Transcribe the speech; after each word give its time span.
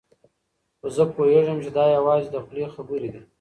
خو 0.79 0.87
زه 0.95 1.03
پوهېږم 1.15 1.57
چې 1.63 1.69
دا 1.77 1.85
یوازې 1.97 2.27
د 2.31 2.35
خولې 2.45 2.65
خبرې 2.75 3.09
دي. 3.13 3.21